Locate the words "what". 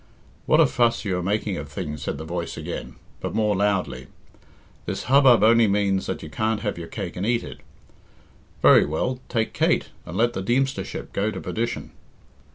0.47-0.59